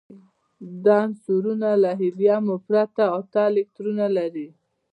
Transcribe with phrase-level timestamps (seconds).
[0.83, 4.47] دا عنصرونه له هیلیوم پرته اته الکترونونه لري.